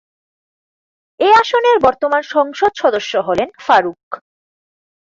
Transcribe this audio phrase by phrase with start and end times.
[1.19, 4.03] এ আসনের বর্তমান সংসদ সদস্য হলেন ফারুক।